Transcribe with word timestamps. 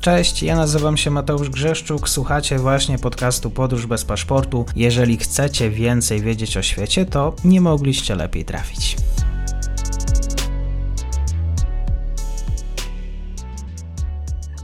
Cześć, 0.00 0.42
ja 0.42 0.56
nazywam 0.56 0.96
się 0.96 1.10
Mateusz 1.10 1.50
Grzeszczuk, 1.50 2.08
słuchacie 2.08 2.58
właśnie 2.58 2.98
podcastu 2.98 3.50
Podróż 3.50 3.86
bez 3.86 4.04
paszportu. 4.04 4.64
Jeżeli 4.76 5.16
chcecie 5.16 5.70
więcej 5.70 6.20
wiedzieć 6.20 6.56
o 6.56 6.62
świecie, 6.62 7.06
to 7.06 7.34
nie 7.44 7.60
mogliście 7.60 8.14
lepiej 8.14 8.44
trafić. 8.44 8.96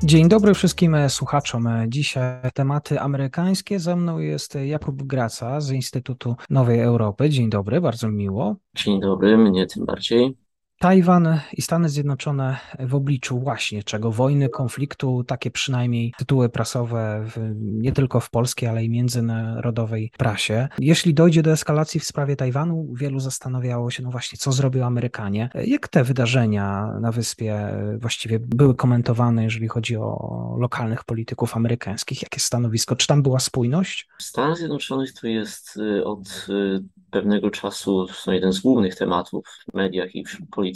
Dzień 0.02 0.28
dobry 0.28 0.54
wszystkim 0.54 0.96
słuchaczom. 1.08 1.68
Dzisiaj 1.88 2.50
tematy 2.54 3.00
amerykańskie. 3.00 3.78
Ze 3.78 3.96
mną 3.96 4.18
jest 4.18 4.54
Jakub 4.64 5.02
Graca 5.02 5.60
z 5.60 5.70
Instytutu 5.70 6.36
Nowej 6.50 6.80
Europy. 6.80 7.30
Dzień 7.30 7.50
dobry, 7.50 7.80
bardzo 7.80 8.10
miło. 8.10 8.56
Dzień 8.76 9.00
dobry, 9.00 9.38
mnie 9.38 9.66
tym 9.66 9.86
bardziej. 9.86 10.43
Tajwan 10.84 11.40
i 11.52 11.62
Stany 11.62 11.88
Zjednoczone 11.88 12.56
w 12.78 12.94
obliczu 12.94 13.38
właśnie 13.38 13.82
czego 13.82 14.10
wojny, 14.10 14.48
konfliktu, 14.48 15.24
takie 15.24 15.50
przynajmniej 15.50 16.14
tytuły 16.18 16.48
prasowe 16.48 17.24
w, 17.26 17.54
nie 17.56 17.92
tylko 17.92 18.20
w 18.20 18.30
polskiej, 18.30 18.68
ale 18.68 18.84
i 18.84 18.90
międzynarodowej 18.90 20.12
prasie. 20.18 20.68
Jeśli 20.78 21.14
dojdzie 21.14 21.42
do 21.42 21.50
eskalacji 21.50 22.00
w 22.00 22.04
sprawie 22.04 22.36
Tajwanu, 22.36 22.88
wielu 22.94 23.20
zastanawiało 23.20 23.90
się, 23.90 24.02
no 24.02 24.10
właśnie, 24.10 24.38
co 24.38 24.52
zrobią 24.52 24.86
Amerykanie. 24.86 25.50
Jak 25.54 25.88
te 25.88 26.04
wydarzenia 26.04 26.86
na 27.00 27.12
wyspie 27.12 27.68
właściwie 27.98 28.38
były 28.38 28.74
komentowane, 28.74 29.44
jeżeli 29.44 29.68
chodzi 29.68 29.96
o 29.96 30.56
lokalnych 30.58 31.04
polityków 31.04 31.56
amerykańskich? 31.56 32.22
Jakie 32.22 32.40
stanowisko? 32.40 32.96
Czy 32.96 33.06
tam 33.06 33.22
była 33.22 33.38
spójność? 33.38 34.08
W 34.18 34.22
Stanach 34.22 34.56
Zjednoczonych 34.56 35.12
to 35.12 35.26
jest 35.26 35.76
y, 35.76 36.04
od 36.04 36.46
y, 36.48 36.84
pewnego 37.10 37.50
czasu 37.50 38.06
jeden 38.26 38.52
z 38.52 38.60
głównych 38.60 38.94
tematów 38.94 39.46
w 39.70 39.74
mediach 39.74 40.14
i 40.14 40.24
wśród 40.24 40.48
polityków. 40.50 40.73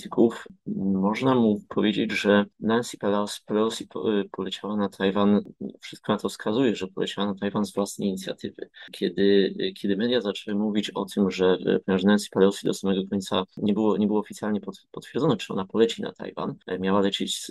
Można 0.92 1.34
mu 1.34 1.60
powiedzieć, 1.68 2.12
że 2.12 2.44
Nancy 2.60 2.98
Pelosi, 3.46 3.84
y, 3.84 4.28
poleciała 4.32 4.76
na 4.76 4.88
Tajwan, 4.88 5.40
wszystko 5.80 6.12
na 6.12 6.18
to 6.18 6.28
wskazuje, 6.28 6.76
że 6.76 6.86
poleciała 6.86 7.26
na 7.26 7.34
Tajwan 7.34 7.64
z 7.64 7.74
własnej 7.74 8.08
inicjatywy. 8.08 8.70
Kiedy, 8.92 9.54
kiedy 9.76 9.96
media 9.96 10.20
zaczęły 10.20 10.58
mówić 10.58 10.90
o 10.90 11.04
tym, 11.04 11.30
że 11.30 11.58
ponieważ 11.86 12.04
Nancy 12.04 12.28
Pelosi 12.30 12.66
do 12.66 12.74
samego 12.74 13.02
końca 13.10 13.44
nie 13.56 13.72
było, 13.72 13.96
nie 13.96 14.06
było 14.06 14.20
oficjalnie 14.20 14.60
potwierdzone, 14.90 15.36
czy 15.36 15.52
ona 15.52 15.64
poleci 15.64 16.02
na 16.02 16.12
Tajwan, 16.12 16.54
e, 16.66 16.78
miała 16.78 17.00
lecieć 17.00 17.50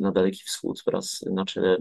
na 0.00 0.12
Daleki 0.12 0.42
Wschód 0.44 0.82
wraz 0.86 1.24
na 1.32 1.44
czele 1.44 1.76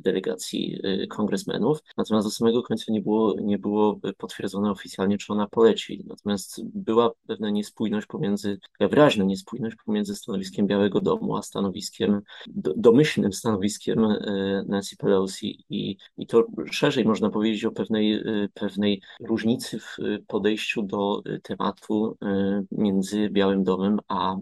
delegacji 0.00 0.80
kongresmenów, 1.10 1.78
natomiast 1.96 2.26
do 2.26 2.30
samego 2.30 2.62
końca 2.62 2.92
nie 2.92 3.00
było, 3.00 3.34
nie 3.40 3.58
było 3.58 4.00
potwierdzone 4.18 4.70
oficjalnie, 4.70 5.18
czy 5.18 5.32
ona 5.32 5.46
poleci. 5.46 6.04
Natomiast 6.06 6.60
była 6.64 7.10
pewna 7.26 7.50
niespójność 7.50 8.06
pomiędzy, 8.06 8.58
wyraźna 8.80 9.24
niespójność 9.24 9.43
pomiędzy 9.86 10.14
stanowiskiem 10.14 10.66
Białego 10.66 11.00
Domu, 11.00 11.36
a 11.36 11.42
stanowiskiem, 11.42 12.20
do, 12.46 12.74
domyślnym 12.76 13.32
stanowiskiem 13.32 14.04
e, 14.04 14.64
Nancy 14.68 14.96
Pelosi 14.96 15.64
i, 15.70 15.96
i 16.16 16.26
to 16.26 16.44
szerzej 16.70 17.04
można 17.04 17.30
powiedzieć 17.30 17.64
o 17.64 17.70
pewnej, 17.70 18.12
e, 18.14 18.48
pewnej 18.54 19.02
różnicy 19.20 19.78
w 19.78 19.96
podejściu 20.26 20.82
do 20.82 21.22
tematu 21.42 22.16
e, 22.22 22.62
między 22.72 23.30
Białym 23.30 23.64
Domem 23.64 23.98
a, 24.08 24.36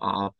a 0.00 0.30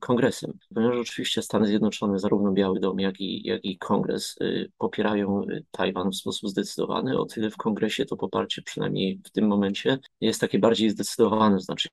Kongresem. 0.00 0.52
Ponieważ 0.74 0.96
oczywiście 0.96 1.42
Stany 1.42 1.66
Zjednoczone, 1.66 2.18
zarówno 2.18 2.52
Biały 2.52 2.80
Dom, 2.80 3.00
jak 3.00 3.20
i, 3.20 3.46
jak 3.46 3.64
i 3.64 3.78
Kongres 3.78 4.36
popierają 4.78 5.42
Tajwan 5.70 6.10
w 6.10 6.16
sposób 6.16 6.50
zdecydowany, 6.50 7.18
o 7.18 7.24
tyle 7.24 7.50
w 7.50 7.56
Kongresie 7.56 8.04
to 8.04 8.16
poparcie 8.16 8.62
przynajmniej 8.62 9.20
w 9.24 9.30
tym 9.30 9.46
momencie 9.46 9.98
jest 10.20 10.40
takie 10.40 10.58
bardziej 10.58 10.90
zdecydowane, 10.90 11.60
znaczy 11.60 11.88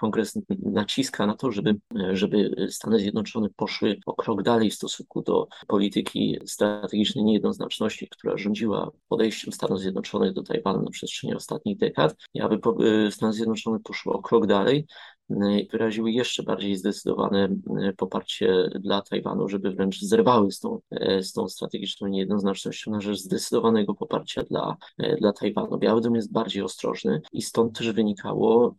Kongres 0.00 0.38
naciska 0.62 1.26
na 1.26 1.36
to, 1.36 1.52
żeby, 1.52 1.76
żeby 2.12 2.66
Stany 2.70 2.98
Zjednoczone 2.98 3.48
poszły 3.56 3.96
o 4.06 4.14
krok 4.14 4.42
dalej 4.42 4.70
w 4.70 4.74
stosunku 4.74 5.22
do 5.22 5.48
polityki 5.66 6.38
strategicznej 6.46 7.24
niejednoznaczności, 7.24 8.08
która 8.08 8.36
rządziła 8.36 8.90
podejściem 9.08 9.52
Stanów 9.52 9.80
Zjednoczonych 9.80 10.32
do 10.32 10.42
Tajwanu 10.42 10.82
na 10.82 10.90
przestrzeni 10.90 11.34
ostatnich 11.34 11.78
dekad, 11.78 12.16
aby 12.40 12.58
Stany 13.10 13.32
Zjednoczone 13.32 13.80
poszły 13.80 14.12
o 14.12 14.22
krok 14.22 14.46
dalej, 14.46 14.86
wyraziły 15.72 16.10
jeszcze 16.10 16.42
bardziej 16.42 16.76
zdecydowane 16.76 17.48
e, 17.80 17.92
poparcie 17.92 18.70
dla 18.80 19.02
Tajwanu, 19.02 19.48
żeby 19.48 19.70
wręcz 19.70 20.00
zerwały 20.00 20.52
z 20.52 20.60
tą, 20.60 20.80
e, 20.90 21.22
z 21.22 21.32
tą 21.32 21.48
strategiczną 21.48 22.06
niejednoznacznością 22.06 22.90
na 22.90 23.00
rzecz 23.00 23.18
zdecydowanego 23.18 23.94
poparcia 23.94 24.42
dla, 24.42 24.76
e, 24.98 25.16
dla 25.16 25.32
Tajwanu. 25.32 25.78
Biały 25.78 26.00
Dom 26.00 26.14
jest 26.14 26.32
bardziej 26.32 26.62
ostrożny 26.62 27.20
i 27.32 27.42
stąd 27.42 27.78
też 27.78 27.92
wynikało, 27.92 28.74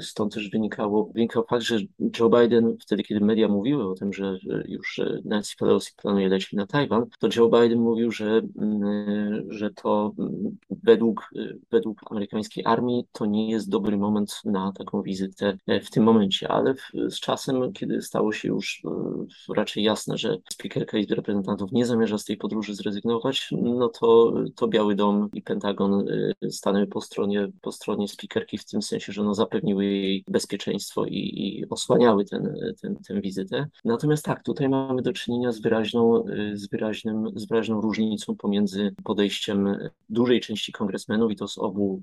stąd 0.00 0.34
też 0.34 0.50
wynikało, 0.50 1.10
wynikał 1.14 1.44
fakt, 1.44 1.64
że 1.64 1.78
Joe 2.20 2.30
Biden 2.30 2.76
wtedy, 2.80 3.02
kiedy 3.02 3.20
media 3.20 3.48
mówiły 3.48 3.90
o 3.90 3.94
tym, 3.94 4.12
że 4.12 4.38
już 4.68 5.00
Nancy 5.24 5.56
Pelosi 5.58 5.92
planuje 5.96 6.28
lecieć 6.28 6.52
na 6.52 6.66
Tajwan, 6.66 7.06
to 7.18 7.28
Joe 7.36 7.48
Biden 7.48 7.80
mówił, 7.80 8.10
że, 8.10 8.42
mm, 8.58 9.52
że 9.52 9.70
to 9.70 10.12
mm, 10.18 10.56
według, 10.70 11.30
według 11.70 12.00
amerykańskiej 12.10 12.64
armii 12.66 13.06
to 13.12 13.26
nie 13.26 13.50
jest 13.50 13.70
dobry 13.70 13.96
moment 13.96 14.40
na 14.44 14.72
taką 14.72 15.02
wizytę 15.02 15.58
w 15.84 15.90
tym 15.90 16.04
momencie, 16.04 16.48
ale 16.48 16.74
w, 16.74 16.90
z 17.08 17.20
czasem, 17.20 17.72
kiedy 17.72 18.02
stało 18.02 18.32
się 18.32 18.48
już 18.48 18.82
e, 19.48 19.54
raczej 19.54 19.84
jasne, 19.84 20.18
że 20.18 20.36
spikerka 20.52 20.98
Izby 20.98 21.14
Reprezentantów 21.14 21.72
nie 21.72 21.86
zamierza 21.86 22.18
z 22.18 22.24
tej 22.24 22.36
podróży 22.36 22.74
zrezygnować, 22.74 23.48
no 23.52 23.88
to, 23.88 24.34
to 24.56 24.68
Biały 24.68 24.94
Dom 24.94 25.28
i 25.32 25.42
Pentagon 25.42 26.08
e, 26.42 26.50
stanęły 26.50 26.86
po 26.86 27.00
stronie, 27.00 27.48
po 27.60 27.72
stronie 27.72 28.08
spikerki 28.08 28.58
w 28.58 28.64
tym 28.64 28.82
sensie, 28.82 29.12
że 29.12 29.22
no 29.22 29.34
zapewniły 29.34 29.84
jej 29.84 30.24
bezpieczeństwo 30.28 31.04
i, 31.04 31.18
i 31.18 31.68
osłaniały 31.70 32.24
ten, 32.24 32.54
ten, 32.80 32.96
tę 32.96 33.20
wizytę. 33.20 33.66
Natomiast 33.84 34.24
tak, 34.24 34.42
tutaj 34.42 34.68
mamy 34.68 35.02
do 35.02 35.12
czynienia 35.12 35.52
z 35.52 35.60
wyraźną, 35.60 36.24
e, 36.26 36.56
z, 36.56 36.68
wyraźnym, 36.68 37.30
z 37.34 37.48
wyraźną 37.48 37.80
różnicą 37.80 38.36
pomiędzy 38.36 38.94
podejściem 39.04 39.76
dużej 40.08 40.40
części 40.40 40.72
kongresmenów 40.72 41.32
i 41.32 41.36
to 41.36 41.48
z 41.48 41.58
obu, 41.58 42.02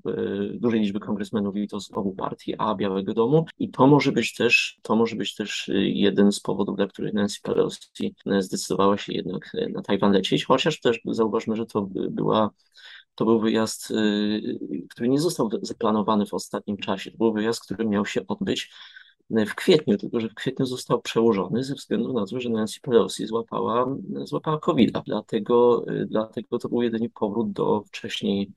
dużej 0.54 0.80
liczby 0.80 1.00
kongresmenów 1.00 1.56
i 1.56 1.68
to 1.68 1.80
z 1.80 1.92
obu 1.92 2.12
partii, 2.12 2.54
a 2.58 2.74
Białego 2.74 3.14
Domu 3.14 3.44
i 3.58 3.68
to 3.72 3.86
może 3.86 4.12
być 4.12 4.34
też, 4.34 4.78
to 4.82 4.96
może 4.96 5.16
być 5.16 5.34
też 5.34 5.68
y, 5.68 5.88
jeden 5.88 6.32
z 6.32 6.40
powodów, 6.40 6.76
dla 6.76 6.86
których 6.86 7.14
Nancy 7.14 7.40
Pelosi 7.42 8.14
y, 8.26 8.42
zdecydowała 8.42 8.98
się 8.98 9.12
jednak 9.12 9.54
y, 9.54 9.68
na 9.74 9.82
Tajwan 9.82 10.12
lecieć, 10.12 10.44
chociaż 10.44 10.80
też 10.80 11.00
zauważmy, 11.04 11.56
że 11.56 11.66
to 11.66 11.88
była 12.10 12.50
to 13.14 13.24
był 13.24 13.40
wyjazd, 13.40 13.92
który 14.90 15.08
nie 15.08 15.20
został 15.20 15.50
zaplanowany 15.62 16.26
w 16.26 16.34
ostatnim 16.34 16.76
czasie. 16.76 17.10
To 17.10 17.16
był 17.16 17.32
wyjazd, 17.32 17.64
który 17.64 17.84
miał 17.84 18.06
się 18.06 18.26
odbyć 18.26 18.70
w 19.30 19.54
kwietniu, 19.54 19.98
tylko 19.98 20.20
że 20.20 20.28
w 20.28 20.34
kwietniu 20.34 20.66
został 20.66 21.02
przełożony 21.02 21.64
ze 21.64 21.74
względu 21.74 22.12
na 22.12 22.26
to, 22.26 22.40
że 22.40 22.50
Nancy 22.50 22.80
Pelosi 22.80 23.26
złapała, 23.26 23.96
złapała 24.24 24.58
COVID, 24.58 24.92
-a. 24.94 25.02
dlatego, 25.06 25.84
dlatego 26.06 26.58
to 26.58 26.68
był 26.68 26.82
jedynie 26.82 27.10
powrót 27.10 27.52
do 27.52 27.82
wcześniej 27.86 28.52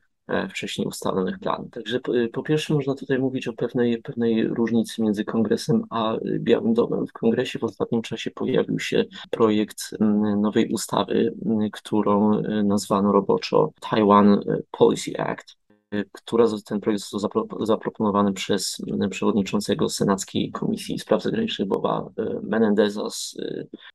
wcześniej 0.50 0.88
ustalonych 0.88 1.40
planów. 1.40 1.72
Także 1.72 2.00
po, 2.00 2.12
po, 2.34 2.44
pierwsze 2.44 2.74
można 2.74 2.96
tutaj 2.96 3.20
mówić 3.20 3.48
o 3.48 3.54
pewnej, 3.54 4.02
pewnej 4.02 4.48
różnicy 4.48 5.02
między 5.02 5.26
Kongresem 5.26 5.84
a 5.90 6.16
Białym 6.40 6.74
Domem. 6.74 7.08
W 7.08 7.14
Kongresie 7.14 7.60
w 7.60 7.64
ostatnim 7.64 8.02
czasie 8.02 8.32
pojawił 8.32 8.80
się 8.80 9.06
projekt 9.32 9.92
nowej 10.38 10.74
ustawy, 10.74 11.34
którą 11.74 12.38
e, 12.38 12.64
nazwano 12.64 13.12
roboczo 13.12 13.72
Taiwan 13.80 14.40
Policy 14.72 15.20
Act 15.20 15.65
która 16.12 16.46
ten 16.66 16.80
projekt 16.80 17.10
został 17.10 17.48
zaproponowany 17.60 18.34
przez 18.34 18.78
przewodniczącego 19.10 19.90
Senackiej 19.90 20.52
Komisji 20.52 21.00
Spraw 21.00 21.24
Zagranicznych 21.24 21.68
Boba 21.68 22.10
e, 22.18 22.40
Menendeza 22.44 23.10
z, 23.10 23.36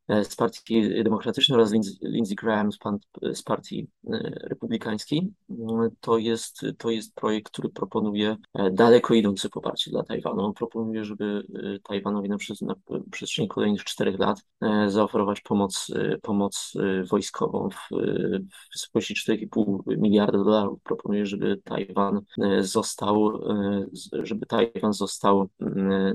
e, 0.09 0.25
z 0.25 0.37
Partii 0.37 1.05
Demokratycznej 1.05 1.57
oraz 1.57 1.73
Lindsey 2.03 2.35
Graham 2.35 2.73
z, 2.73 2.79
pan, 2.79 2.99
z 3.33 3.43
Partii 3.43 3.87
e, 4.07 4.19
Republikańskiej. 4.49 5.33
To 6.01 6.19
jest, 6.19 6.61
to 6.79 6.91
jest 6.91 7.15
projekt, 7.15 7.53
który 7.53 7.69
proponuje 7.69 8.37
daleko 8.73 9.15
idące 9.15 9.49
poparcie 9.49 9.91
dla 9.91 10.03
Tajwanu. 10.03 10.45
On 10.45 10.53
proponuje, 10.53 11.05
żeby 11.05 11.43
Tajwanowi 11.83 12.29
na, 12.29 12.37
na 12.63 12.75
przestrzeni 13.11 13.49
kolejnych 13.49 13.85
czterech 13.85 14.19
lat 14.19 14.43
zaoferować 14.87 15.41
pomoc, 15.41 15.87
pomoc 16.23 16.73
wojskową 17.11 17.69
w, 17.71 17.89
w 17.91 18.73
wysokości 18.73 19.15
4,5 19.15 19.79
miliarda 19.87 20.39
dolarów. 20.39 20.81
Proponuje, 20.83 21.27
żeby 21.27 21.61
Tajwan 21.65 21.90
Tajwan 21.95 22.21
e, 22.43 22.63
został, 22.63 23.37
e, 23.51 23.87
żeby 24.13 24.47
Tajwan 24.47 24.93
został 24.93 25.49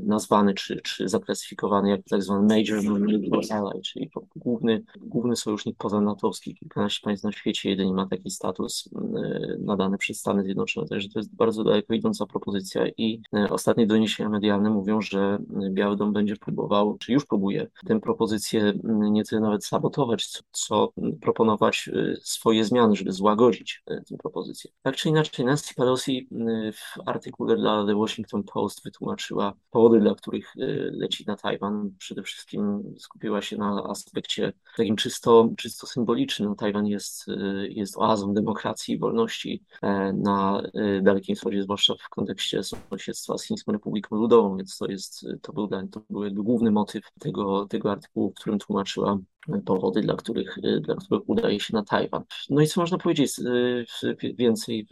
nazwany 0.04 0.54
czy, 0.54 0.82
czy 0.82 1.10
zaklasyfikowany 1.10 1.90
jako 1.90 2.04
tak 2.10 2.24
zwany 2.24 2.48
Major 2.48 2.84
Military 2.84 3.48
Ally, 3.50 3.82
czyli 3.82 4.10
główny, 4.36 4.84
główny 5.00 5.36
sojusznik 5.36 5.78
pozanatowski. 5.78 6.56
Kilkanaście 6.56 7.02
państw 7.04 7.24
na 7.24 7.32
świecie 7.32 7.70
jedynie 7.70 7.94
ma 7.94 8.08
taki 8.08 8.30
status 8.30 8.90
nadany 9.60 9.98
przez 9.98 10.20
Stany 10.20 10.44
Zjednoczone. 10.44 10.88
Także 10.88 11.10
to 11.10 11.20
jest 11.20 11.36
bardzo 11.36 11.64
daleko 11.64 11.94
idąca 11.94 12.26
propozycja 12.26 12.88
i 12.98 13.22
e, 13.34 13.50
ostatnie 13.50 13.88
doniesienia 13.88 14.30
medialne 14.30 14.70
mówią, 14.70 15.02
że 15.02 15.38
Biały 15.72 15.98
Dom 15.98 16.14
będzie 16.14 16.36
próbował, 16.36 16.98
czy 16.98 17.14
już 17.14 17.26
próbuje 17.26 17.68
tę 17.88 18.00
propozycję 18.00 18.74
nie 18.84 19.24
tyle 19.24 19.42
nawet 19.42 19.66
sabotować, 19.66 20.28
co, 20.28 20.42
co 20.52 20.94
proponować 21.22 21.90
swoje 22.22 22.66
zmiany, 22.66 22.96
żeby 22.96 23.12
złagodzić 23.12 23.84
tę 23.86 24.18
propozycję. 24.18 24.72
Tak 24.82 24.96
czy 24.96 25.10
inaczej, 25.10 25.46
nas 25.46 25.65
Nancy 25.66 25.76
Pelosi 25.76 26.28
w 26.74 27.10
artykule 27.10 27.58
dla 27.58 27.86
The 27.86 27.96
Washington 27.96 28.44
Post 28.44 28.84
wytłumaczyła 28.84 29.54
powody, 29.72 30.00
dla 30.00 30.16
których 30.16 30.54
leci 30.92 31.24
na 31.28 31.36
Tajwan. 31.36 31.92
Przede 31.98 32.24
wszystkim 32.24 32.84
skupiła 33.00 33.42
się 33.42 33.58
na 33.58 33.84
aspekcie 33.84 34.54
takim 34.78 34.96
czysto, 34.96 35.50
czysto 35.58 35.88
symbolicznym. 35.88 36.56
Tajwan 36.56 36.88
jest, 36.88 37.26
jest 37.70 37.98
oazą 37.98 38.34
demokracji 38.34 38.96
i 38.96 39.00
wolności 39.00 39.64
na 40.14 40.62
Dalekim 41.02 41.36
Wschodzie, 41.36 41.64
zwłaszcza 41.64 41.94
w 41.96 42.10
kontekście 42.10 42.62
sąsiedztwa 42.64 43.38
z 43.38 43.44
Chińską 43.44 43.72
Republiką 43.72 44.16
Ludową, 44.16 44.58
więc 44.58 44.78
to 44.78 44.86
jest, 44.88 45.26
to 45.42 45.54
był, 45.54 45.68
to 45.68 46.02
był 46.10 46.44
główny 46.44 46.72
motyw 46.72 47.04
tego, 47.20 47.66
tego 47.66 47.92
artykułu, 47.92 48.32
w 48.32 48.36
którym 48.36 48.60
tłumaczyła 48.60 49.18
powody, 49.66 50.02
dla 50.02 50.16
których, 50.16 50.58
dla 50.82 50.96
których 50.96 51.30
udaje 51.30 51.60
się 51.60 51.74
na 51.74 51.84
Tajwan. 51.84 52.24
No 52.50 52.62
i 52.62 52.68
co 52.68 52.82
można 52.82 52.98
powiedzieć 52.98 53.32
więcej? 54.22 54.88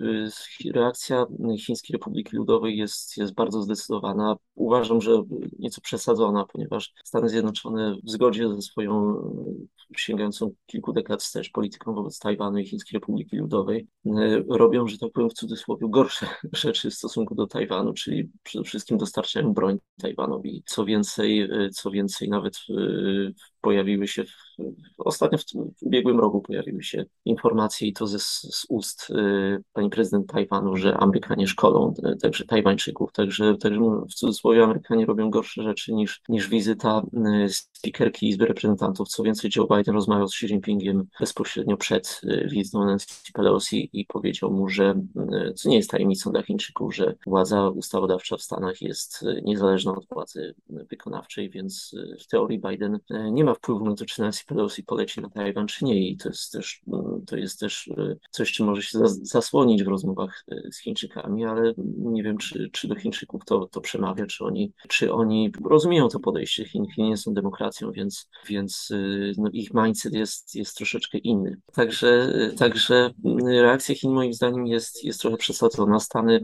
Reakcja 0.74 1.26
Chińskiej 1.58 1.94
Republiki 1.94 2.38
Ludowej 2.38 2.78
jest, 2.78 3.18
jest 3.18 3.34
bardzo 3.34 3.62
zdecydowana. 3.62 4.36
Uważam, 4.56 5.02
że 5.02 5.24
nieco 5.60 5.82
przesadzona, 5.82 6.46
ponieważ 6.46 6.94
Stany 7.04 7.30
Zjednoczone 7.30 7.96
w 8.04 8.10
zgodzie 8.10 8.50
ze 8.50 8.62
swoją 8.62 9.16
sięgającą 9.98 10.52
kilku 10.66 10.94
dekad 10.94 11.24
wstecz 11.24 11.52
polityką 11.52 11.94
wobec 11.94 12.20
Tajwanu 12.20 12.58
i 12.58 12.66
Chińskiej 12.66 13.00
Republiki 13.00 13.38
Ludowej 13.38 13.88
robią, 14.50 14.88
że 14.88 14.98
tak 14.98 15.12
powiem 15.12 15.30
w 15.30 15.34
cudzysłowie, 15.34 15.88
gorsze 15.90 16.28
rzeczy 16.54 16.90
w 16.90 16.94
stosunku 16.94 17.36
do 17.36 17.48
Tajwanu, 17.48 17.94
czyli 17.94 18.30
przede 18.44 18.64
wszystkim 18.64 18.98
dostarczają 18.98 19.54
broń 19.54 19.78
Tajwanowi. 20.02 20.64
Co 20.66 20.86
więcej, 20.86 21.50
co 21.74 21.92
więcej 21.92 22.30
nawet 22.30 22.58
pojawiły 23.64 24.08
się 24.08 24.24
ostatnio 24.98 25.38
w, 25.38 25.44
w 25.78 25.84
ubiegłym 25.84 26.20
roku 26.20 26.42
pojawiły 26.42 26.84
się 26.84 27.06
informacje 27.26 27.88
i 27.88 27.94
to 27.94 28.08
ze, 28.08 28.20
z 28.20 28.66
ust 28.70 29.10
y, 29.10 29.64
pani 29.74 29.90
prezydent 29.90 30.28
Tajwanu, 30.28 30.78
że 30.78 30.98
Amerykanie 30.98 31.48
szkolą 31.48 31.94
y, 32.14 32.18
także 32.18 32.46
Tajwańczyków, 32.46 33.12
także, 33.12 33.58
także 33.58 33.80
no, 33.80 34.06
w 34.10 34.14
cudzysłowie 34.14 34.64
Amerykanie 34.64 35.06
robią 35.06 35.30
gorsze 35.30 35.64
rzeczy 35.64 35.94
niż, 35.94 36.22
niż 36.30 36.50
wizyta 36.50 37.02
y, 37.46 37.50
speakerki 37.50 38.30
Izby 38.30 38.46
Reprezentantów. 38.46 39.08
Co 39.08 39.24
więcej, 39.24 39.52
Joe 39.56 39.68
Biden 39.78 39.96
rozmawiał 39.96 40.28
z 40.28 40.34
Xi 40.34 40.46
Jinpingiem 40.46 41.08
bezpośrednio 41.20 41.78
przed 41.78 42.22
y, 42.24 42.48
wizytą 42.52 42.86
Nancy 42.86 43.08
Pelosi 43.34 43.90
i 43.94 44.06
powiedział 44.06 44.52
mu, 44.52 44.68
że 44.70 45.04
y, 45.50 45.54
co 45.54 45.70
nie 45.70 45.78
jest 45.78 45.90
tajemnicą 45.90 46.32
dla 46.32 46.42
Chińczyków, 46.42 46.96
że 46.96 47.16
władza 47.28 47.70
ustawodawcza 47.70 48.38
w 48.38 48.42
Stanach 48.42 48.82
jest 48.82 49.24
y, 49.24 49.42
niezależna 49.46 49.92
od 49.92 50.08
władzy 50.08 50.56
wykonawczej, 50.70 51.50
więc 51.50 51.96
w 52.20 52.28
teorii 52.28 52.60
Biden 52.60 53.00
nie 53.32 53.44
ma 53.44 53.54
wpływu 53.54 53.86
na 53.86 53.96
to, 53.96 54.06
czy 54.06 54.22
Nancy 54.22 54.43
Pelosi 54.46 54.84
poleci 54.84 55.22
na 55.22 55.30
Tajwan, 55.30 55.68
czy 55.68 55.86
nie. 55.86 56.10
I 56.10 56.18
to 56.18 56.30
jest 56.30 56.52
też, 56.52 56.82
no, 56.88 57.20
to 57.28 57.38
jest 57.38 57.60
też 57.60 57.88
e, 57.98 58.16
coś, 58.32 58.52
czym 58.52 58.66
może 58.66 58.82
się 58.82 59.00
zasłonić 59.22 59.84
w 59.84 59.88
rozmowach 59.88 60.44
e, 60.52 60.72
z 60.72 60.80
Chińczykami, 60.80 61.46
ale 61.46 61.74
nie 61.98 62.24
wiem, 62.24 62.38
czy, 62.38 62.70
czy 62.72 62.88
do 62.88 62.96
Chińczyków 62.96 63.46
to, 63.46 63.68
to 63.68 63.82
przemawia, 63.82 64.26
czy 64.26 64.46
oni, 64.46 64.74
czy 64.88 65.14
oni 65.14 65.52
rozumieją 65.66 66.08
to 66.08 66.20
podejście. 66.20 66.66
Chiny, 66.66 66.88
nie 66.98 67.18
są 67.18 67.34
demokracją, 67.34 67.92
więc, 67.92 68.30
więc 68.48 68.90
e, 68.92 68.98
no, 69.38 69.50
ich 69.54 69.74
mindset 69.74 70.14
jest, 70.14 70.56
jest 70.56 70.78
troszeczkę 70.78 71.18
inny. 71.18 71.58
Także, 71.74 72.34
także 72.58 73.12
reakcja 73.46 73.96
Chin 73.96 74.12
moim 74.12 74.34
zdaniem 74.34 74.68
jest, 74.68 75.04
jest 75.04 75.22
trochę 75.22 75.38
przesadzona. 75.38 76.00
Stany 76.00 76.40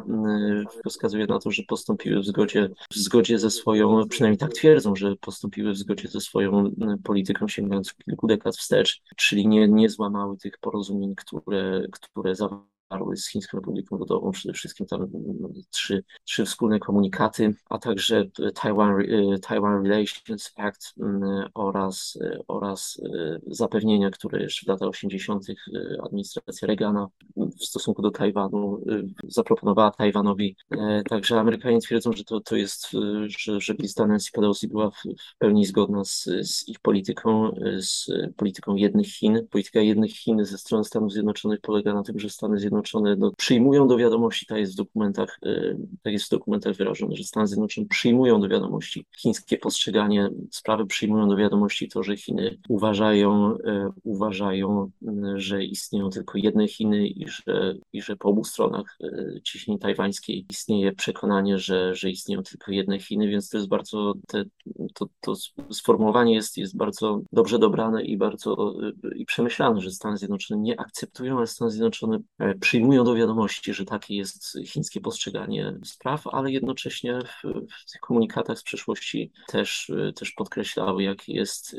wskazuje 0.90 1.26
na 1.26 1.40
to, 1.40 1.52
że 1.52 1.64
postąpiły 1.68 2.20
w 2.20 2.26
zgodzie, 2.26 2.70
w 2.92 2.96
zgodzie 2.96 3.40
ze 3.40 3.52
swoją, 3.52 4.08
przynajmniej 4.08 4.38
tak 4.38 4.54
twierdzą, 4.54 4.96
że 4.96 5.16
postąpiły 5.16 5.72
w 5.72 5.78
zgodzie 5.78 6.08
ze 6.08 6.22
swoją 6.22 6.72
polityką 7.04 7.48
sięgającą 7.48 7.89
kilku 7.96 8.28
dekad 8.28 8.58
wstecz, 8.58 9.02
czyli 9.18 9.48
nie, 9.48 9.68
nie 9.68 9.90
złamały 9.90 10.38
tych 10.38 10.58
porozumień, 10.58 11.16
które, 11.16 11.82
które 11.92 12.36
zawarły 12.36 13.18
z 13.18 13.30
Chińską 13.30 13.58
Republiką 13.58 13.98
Ludową, 13.98 14.32
przede 14.32 14.54
wszystkim 14.54 14.88
tam 14.88 15.02
mm, 15.02 15.54
trzy, 15.70 16.04
trzy 16.24 16.46
wspólne 16.46 16.80
komunikaty, 16.80 17.56
a 17.70 17.78
także 17.78 18.26
Taiwan, 18.56 19.02
y, 19.02 19.40
Taiwan 19.42 19.84
Relations 19.84 20.54
Act 20.56 20.94
mm, 21.00 21.50
oraz, 21.54 22.16
y, 22.22 22.40
oraz 22.48 23.02
zapewnienia, 23.48 24.10
które 24.10 24.42
jeszcze 24.44 24.66
w 24.66 24.70
latach 24.70 24.90
80. 24.90 25.46
administracja 26.04 26.68
Reagana 26.68 27.08
w 27.60 27.66
stosunku 27.66 28.02
do 28.02 28.12
Tajwanu 28.12 28.82
zaproponowała 29.24 29.92
Tajwanowi. 29.92 30.56
Także 31.10 31.40
Amerykanie 31.40 31.80
twierdzą, 31.80 32.14
że 32.14 32.24
to, 32.24 32.40
to 32.40 32.56
jest, 32.56 32.88
że, 33.28 33.62
że 33.62 33.74
lista 33.74 34.08
Nancy 34.08 34.32
Pelosi 34.32 34.68
była 34.68 34.92
w, 34.92 34.96
w 34.96 35.38
pełni 35.38 35.66
zgodna 35.66 36.04
z, 36.04 36.24
z 36.42 36.68
ich 36.68 36.80
polityką, 36.80 37.56
z 37.78 38.06
polityką 38.38 38.76
jednych 38.76 39.08
Chin. 39.08 39.48
Polityka 39.52 39.82
jednych 39.82 40.12
Chin 40.12 40.46
ze 40.46 40.58
strony 40.58 40.84
Stanów 40.84 41.12
Zjednoczonych 41.12 41.62
polega 41.62 41.94
na 41.94 42.04
tym, 42.04 42.20
że 42.20 42.30
Stany 42.30 42.60
Zjednoczone 42.60 43.16
no, 43.16 43.32
przyjmują 43.38 43.88
do 43.88 43.98
wiadomości, 43.98 44.46
tak 44.46 44.58
jest 44.58 44.74
w 44.74 44.76
dokumentach, 44.76 45.40
y, 45.46 45.78
tak 46.04 46.14
jest 46.14 46.26
w 46.26 46.30
dokumentach 46.30 46.76
wyrażone, 46.76 47.16
że 47.16 47.24
Stany 47.24 47.48
Zjednoczone 47.48 47.88
przyjmują 47.88 48.42
do 48.42 48.50
wiadomości 48.50 49.06
chińskie 49.18 49.58
postrzeganie 49.58 50.30
sprawy, 50.52 50.86
przyjmują 50.86 51.30
do 51.30 51.36
wiadomości 51.36 51.88
to, 51.88 52.04
że 52.04 52.18
Chiny 52.18 52.58
uważają, 52.70 53.56
y, 53.56 53.60
uważają, 54.04 54.92
y, 55.04 55.40
że 55.40 55.64
istnieją 55.64 56.10
tylko 56.10 56.38
jedne 56.38 56.68
Chiny 56.68 57.08
i 57.08 57.28
że, 57.28 57.44
i 57.94 58.02
że 58.02 58.16
po 58.16 58.30
obu 58.30 58.44
stronach 58.44 58.98
ciśnień 59.44 59.80
tajwańskiej 59.80 60.46
istnieje 60.52 60.92
przekonanie, 60.92 61.58
że, 61.58 61.96
że 61.96 62.10
istnieją 62.10 62.44
tylko 62.44 62.72
jedne 62.72 63.00
Chiny, 63.00 63.28
więc 63.28 63.50
to 63.50 63.58
jest 63.58 63.70
bardzo, 63.70 64.14
te, 64.28 64.44
to, 64.94 65.06
to 65.22 65.34
sformułowanie 65.72 66.36
jest, 66.36 66.58
jest 66.58 66.78
bardzo 66.78 67.22
dobrze 67.32 67.60
dobrane 67.60 68.04
i 68.04 68.18
bardzo 68.18 68.76
i 69.16 69.26
przemyślane, 69.26 69.82
że 69.82 69.92
Stany 69.92 70.18
Zjednoczone 70.18 70.62
nie 70.62 70.80
akceptują, 70.80 71.38
ale 71.38 71.48
Stany 71.48 71.72
Zjednoczone 71.72 72.20
przyjmują 72.60 72.90
przyjmują 72.90 73.04
do 73.04 73.16
wiadomości, 73.16 73.74
że 73.74 73.86
takie 73.86 74.16
jest 74.16 74.58
chińskie 74.66 75.02
postrzeganie 75.02 75.80
spraw, 75.86 76.28
ale 76.28 76.52
jednocześnie 76.52 77.20
w, 77.26 77.48
w 77.88 77.92
tych 77.92 78.02
komunikatach 78.02 78.60
z 78.60 78.64
przeszłości 78.64 79.32
też, 79.48 79.92
też 80.16 80.32
podkreślały, 80.32 81.04
jakie 81.04 81.34
jest, 81.34 81.76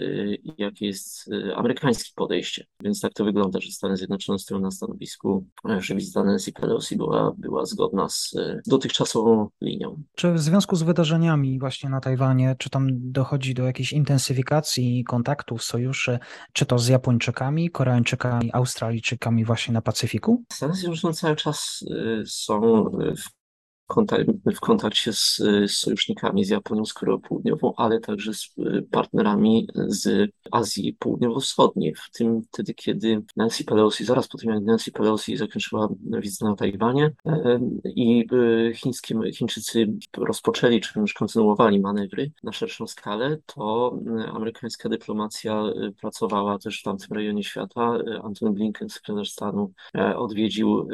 jakie 0.59 0.87
jest 0.87 1.31
amerykańskie 1.55 2.11
podejście. 2.15 2.67
Więc 2.81 3.01
tak 3.01 3.13
to 3.13 3.25
wygląda, 3.25 3.61
że 3.61 3.71
Stany 3.71 3.97
Zjednoczone 3.97 4.39
stoją 4.39 4.61
na 4.61 4.71
stanowisku, 4.71 5.47
że 5.79 5.95
wizyta 5.95 6.25
Nancy 6.25 6.53
Pelosi 6.53 6.97
była, 6.97 7.33
była 7.39 7.67
zgodna 7.67 8.09
z 8.09 8.35
dotychczasową 8.67 9.49
linią. 9.61 10.03
Czy 10.15 10.33
w 10.33 10.41
związku 10.41 10.77
z 10.77 10.83
wydarzeniami 10.83 11.59
właśnie 11.59 11.91
na 11.91 12.01
Tajwanie, 12.01 12.57
czy 12.59 12.71
tam 12.71 12.89
dochodzi 12.93 13.55
do 13.55 13.65
jakiejś 13.65 13.93
intensyfikacji 13.93 15.05
kontaktów, 15.05 15.63
sojuszy, 15.63 16.19
czy 16.53 16.67
to 16.67 16.79
z 16.79 16.89
Japończykami, 16.89 17.71
Koreańczykami, 17.71 18.51
Australijczykami 18.53 19.45
właśnie 19.45 19.75
na 19.75 19.83
Pacyfiku? 19.83 20.45
Stany 20.53 20.75
Zjednoczone 20.75 21.15
cały 21.15 21.37
czas 21.37 21.85
y, 21.91 22.23
są 22.27 22.61
w 23.17 23.40
w 24.55 24.61
kontakcie 24.61 25.13
z, 25.13 25.37
z 25.67 25.71
sojusznikami 25.71 26.45
z 26.45 26.49
Japonią, 26.49 26.85
z 26.85 26.93
Koreą 26.93 27.21
Południową, 27.21 27.73
ale 27.77 28.01
także 28.01 28.35
z 28.35 28.55
y, 28.59 28.87
partnerami 28.91 29.69
z 29.75 30.31
Azji 30.53 30.97
Południowo-Wschodniej. 30.99 31.95
W 31.95 32.11
tym 32.11 32.43
wtedy, 32.43 32.75
kiedy 32.75 33.23
Nancy 33.37 33.65
Pelosi, 33.65 34.05
zaraz 34.05 34.29
po 34.29 34.39
tym 34.39 34.51
jak 34.51 34.65
Nancy 34.65 34.93
Pelosi 34.93 35.37
zakończyła 35.37 35.89
wizytę 36.03 36.45
na 36.45 36.57
Tajwanie 36.57 37.11
i 37.85 38.27
y, 38.33 38.73
chińskie, 38.75 39.15
Chińczycy 39.35 39.87
rozpoczęli, 40.17 40.81
czy 40.81 41.01
już 41.01 41.15
kontynuowali 41.15 41.81
manewry 41.81 42.33
na 42.43 42.53
szerszą 42.53 42.87
skalę, 42.87 43.39
to 43.47 43.99
y, 44.21 44.29
amerykańska 44.29 44.89
dyplomacja 44.89 45.63
pracowała 46.01 46.59
też 46.59 46.81
w 46.81 46.83
tamtym 46.83 47.17
rejonie 47.17 47.45
świata. 47.45 47.99
Antony 48.23 48.53
Blinken, 48.53 48.89
sekretarz 48.89 49.31
stanu, 49.31 49.73
e, 49.95 50.17
odwiedził 50.17 50.89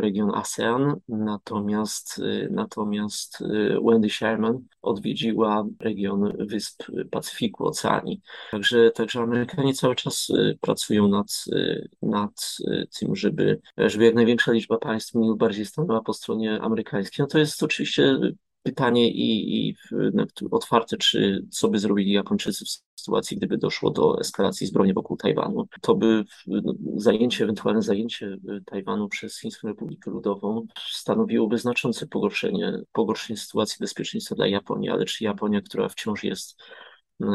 region 0.00 0.34
ASEAN, 0.34 0.96
natomiast 1.08 2.07
Y, 2.18 2.48
natomiast 2.50 3.40
y, 3.40 3.78
Wendy 3.84 4.10
Sherman 4.10 4.58
odwiedziła 4.82 5.64
region 5.80 6.32
Wysp 6.38 6.82
Pacyfiku, 7.10 7.66
Oceanii. 7.66 8.20
Także, 8.50 8.90
także 8.90 9.20
Amerykanie 9.20 9.74
cały 9.74 9.94
czas 9.94 10.30
y, 10.30 10.58
pracują 10.60 11.08
nad, 11.08 11.44
nad 12.02 12.56
tym, 12.98 13.16
żeby, 13.16 13.60
żeby 13.76 14.04
jak 14.04 14.14
największa 14.14 14.52
liczba 14.52 14.78
państw 14.78 15.14
mniej 15.14 15.36
bardziej 15.36 15.66
stanęła 15.66 16.02
po 16.02 16.12
stronie 16.12 16.60
amerykańskiej. 16.60 17.22
No 17.22 17.26
to 17.26 17.38
jest 17.38 17.62
oczywiście 17.62 18.18
pytanie 18.68 19.10
i, 19.10 19.68
i 19.68 19.74
otwarte, 20.50 20.96
czy 20.96 21.46
co 21.50 21.68
by 21.68 21.78
zrobili 21.78 22.12
Japończycy 22.12 22.64
w 22.64 23.00
sytuacji, 23.00 23.36
gdyby 23.36 23.58
doszło 23.58 23.90
do 23.90 24.20
eskalacji 24.20 24.66
zbrojnej 24.66 24.94
wokół 24.94 25.16
Tajwanu. 25.16 25.68
To 25.80 25.94
by 25.94 26.24
no, 26.46 26.74
zajęcie, 26.96 27.44
ewentualne 27.44 27.82
zajęcie 27.82 28.26
y, 28.26 28.62
Tajwanu 28.66 29.08
przez 29.08 29.40
Chińską 29.40 29.68
Republikę 29.68 30.10
Ludową 30.10 30.66
stanowiłoby 30.90 31.58
znaczące 31.58 32.06
pogorszenie, 32.06 32.72
pogorszenie 32.92 33.36
sytuacji 33.36 33.76
bezpieczeństwa 33.80 34.34
dla 34.34 34.46
Japonii, 34.46 34.90
ale 34.90 35.04
czy 35.04 35.24
Japonia, 35.24 35.60
która 35.60 35.88
wciąż 35.88 36.24
jest 36.24 36.62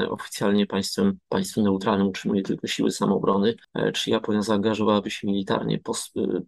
oficjalnie 0.10 0.66
państwem, 0.66 1.18
państwem 1.30 1.64
neutralnym 1.64 2.08
utrzymuje 2.08 2.42
tylko 2.42 2.68
siły 2.68 2.92
samoobrony. 2.92 3.56
Czy 3.94 4.10
Japonia 4.10 4.42
zaangażowałaby 4.42 5.12
się 5.12 5.28
militarnie 5.28 5.80
po, 5.80 5.94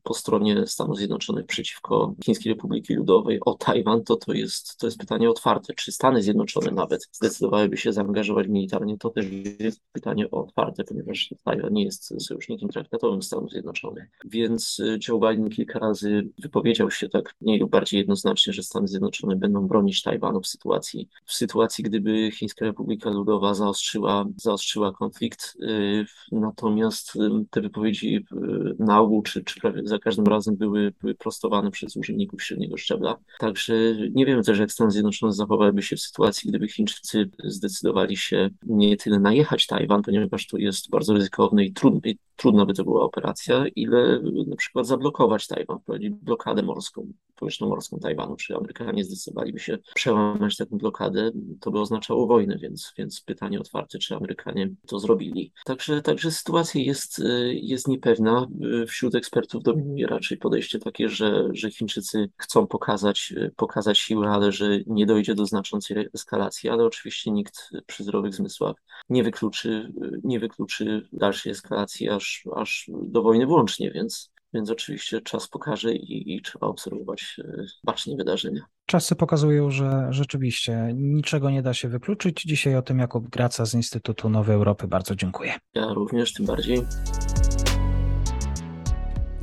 po 0.04 0.14
stronie 0.14 0.68
Stanów 0.68 0.98
Zjednoczonych 0.98 1.46
przeciwko 1.46 2.16
Chińskiej 2.26 2.54
Republiki 2.54 2.94
Ludowej 2.94 3.40
o 3.46 3.54
Tajwan, 3.54 4.04
to 4.04 4.16
to 4.16 4.34
jest, 4.34 4.78
to 4.78 4.88
jest 4.88 4.98
pytanie 4.98 5.30
otwarte. 5.30 5.74
Czy 5.74 5.92
Stany 5.92 6.22
Zjednoczone 6.22 6.72
nawet 6.72 7.10
zdecydowałyby 7.12 7.78
się 7.78 7.94
zaangażować 7.94 8.48
militarnie, 8.48 8.98
to 8.98 9.10
też 9.10 9.26
jest 9.60 9.82
pytanie 9.92 10.32
otwarte, 10.32 10.84
ponieważ 10.84 11.34
Tajwan 11.44 11.74
nie 11.74 11.84
jest 11.84 12.26
sojusznikiem 12.28 12.70
traktatowym 12.70 13.22
Stanów 13.22 13.52
Zjednoczonych. 13.52 14.10
Więc 14.26 14.82
Joe 15.08 15.20
Biden 15.20 15.50
kilka 15.50 15.80
razy 15.80 16.30
wypowiedział 16.40 16.92
się 16.92 17.10
tak 17.10 17.36
mniej 17.42 17.60
lub 17.60 17.72
bardziej 17.72 17.98
jednoznacznie, 17.98 18.54
że 18.54 18.64
Stany 18.64 18.88
Zjednoczone 18.88 19.36
będą 19.36 19.68
bronić 19.68 20.04
Tajwanu 20.04 20.42
w 20.42 20.48
sytuacji, 20.48 21.10
w 21.26 21.34
sytuacji, 21.34 21.84
gdyby 21.84 22.32
Chińska 22.32 22.66
Republika 22.66 23.10
Ludowa 23.10 23.25
zaostrzyła, 23.54 24.26
zaostrzyła 24.38 24.92
konflikt. 24.92 25.58
Y, 25.62 26.06
natomiast 26.32 27.16
y, 27.16 27.20
te 27.50 27.62
wypowiedzi 27.62 28.16
y, 28.16 28.76
na 28.80 29.00
ogół, 29.00 29.22
czy, 29.22 29.44
czy 29.44 29.60
prawie 29.60 29.82
za 29.84 30.00
każdym 30.00 30.26
razem 30.26 30.56
były, 30.56 30.94
były 31.02 31.16
prostowane 31.16 31.72
przez 31.72 31.96
urzędników 31.96 32.44
średniego 32.44 32.78
szczebla. 32.78 33.18
Także 33.40 33.74
nie 34.12 34.26
wiemy 34.26 34.44
też, 34.44 34.60
jak 34.60 34.72
Stany 34.72 34.92
Zjednoczone 34.92 35.34
zachowałyby 35.34 35.82
się 35.82 35.96
w 35.96 36.02
sytuacji, 36.02 36.50
gdyby 36.50 36.68
Chińczycy 36.68 37.30
zdecydowali 37.44 38.18
się 38.18 38.50
nie 38.64 38.98
tyle 38.98 39.20
najechać 39.20 39.68
Tajwan, 39.68 40.02
ponieważ 40.02 40.48
to 40.48 40.58
jest 40.58 40.90
bardzo 40.90 41.14
ryzykowne 41.14 41.66
i 41.66 41.74
trudne, 41.74 42.12
trudna 42.36 42.66
by 42.66 42.74
to 42.74 42.84
była 42.84 43.04
operacja, 43.04 43.66
ile 43.76 44.22
na 44.48 44.56
przykład 44.56 44.88
zablokować 44.88 45.48
Tajwan, 45.48 45.80
wprowadzić 45.80 46.10
blokadę 46.10 46.64
morską, 46.64 47.14
powietrzno-morską 47.36 48.00
Tajwanu, 48.00 48.36
czy 48.36 48.56
Amerykanie 48.56 49.04
zdecydowaliby 49.04 49.60
się 49.60 49.78
przełamać 49.96 50.58
taką 50.58 50.78
blokadę, 50.78 51.32
to 51.62 51.72
by 51.72 51.80
oznaczało 51.80 52.28
wojnę, 52.28 52.58
więc, 52.58 52.94
więc 52.98 53.22
pytanie 53.22 53.60
otwarte, 53.60 54.00
czy 54.00 54.16
Amerykanie 54.16 54.70
to 54.88 55.00
zrobili. 55.00 55.52
Także, 55.66 56.02
także 56.02 56.32
sytuacja 56.32 56.82
jest, 56.82 57.22
jest 57.54 57.88
niepewna. 57.88 58.48
Wśród 58.88 59.16
ekspertów 59.16 59.64
dominuje 59.64 60.08
raczej 60.08 60.38
podejście 60.38 60.80
takie, 60.80 61.10
że, 61.10 61.50
że 61.52 61.72
Chińczycy 61.72 62.30
chcą 62.38 62.68
pokazać, 62.68 63.34
pokazać 63.56 63.98
siłę, 63.98 64.30
ale 64.30 64.52
że 64.52 64.80
nie 64.88 65.06
dojdzie 65.06 65.36
do 65.36 65.46
znaczącej 65.46 66.08
eskalacji, 66.14 66.70
ale 66.70 66.84
oczywiście 66.84 67.32
nikt 67.32 67.70
przy 67.86 68.04
zdrowych 68.04 68.36
zmysłach 68.36 68.76
nie 69.10 69.24
wykluczy, 69.24 69.94
nie 70.24 70.40
wykluczy 70.40 71.08
dalszej 71.14 71.52
eskalacji 71.52 72.10
aż, 72.10 72.25
aż 72.56 72.90
do 73.04 73.22
wojny 73.22 73.46
włącznie, 73.46 73.92
więc, 73.92 74.32
więc 74.54 74.70
oczywiście 74.70 75.22
czas 75.22 75.48
pokaże 75.48 75.94
i, 75.94 76.36
i 76.36 76.42
trzeba 76.42 76.68
obserwować 76.68 77.36
e, 77.40 77.66
bacznie 77.84 78.18
wydarzenia. 78.18 78.62
Czasy 78.86 79.16
pokazują, 79.16 79.72
że 79.72 80.08
rzeczywiście 80.10 80.94
niczego 80.96 81.50
nie 81.50 81.62
da 81.62 81.74
się 81.74 81.90
wykluczyć. 81.90 82.42
Dzisiaj 82.42 82.76
o 82.76 82.82
tym 82.82 83.00
Jakub 83.00 83.30
Graca 83.30 83.66
z 83.66 83.74
Instytutu 83.74 84.30
Nowej 84.30 84.56
Europy 84.56 84.88
bardzo 84.88 85.16
dziękuję. 85.16 85.54
Ja 85.74 85.94
również, 85.94 86.34
tym 86.34 86.46
bardziej. 86.46 86.82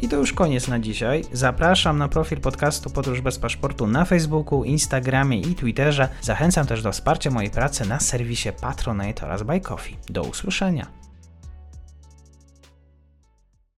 I 0.02 0.08
to 0.08 0.16
już 0.16 0.32
koniec 0.32 0.68
na 0.68 0.78
dzisiaj. 0.78 1.24
Zapraszam 1.32 1.98
na 1.98 2.08
profil 2.08 2.40
podcastu 2.40 2.90
Podróż 2.90 3.20
bez 3.20 3.38
paszportu 3.38 3.86
na 3.86 4.04
Facebooku, 4.04 4.64
Instagramie 4.64 5.40
i 5.40 5.54
Twitterze. 5.54 6.08
Zachęcam 6.20 6.66
też 6.66 6.82
do 6.82 6.92
wsparcia 6.92 7.30
mojej 7.30 7.50
pracy 7.50 7.88
na 7.88 8.00
serwisie 8.00 8.48
Patronite 8.60 9.26
oraz 9.26 9.42
Buy 9.42 9.60
Coffee. 9.60 9.96
Do 10.10 10.22
usłyszenia. 10.22 11.01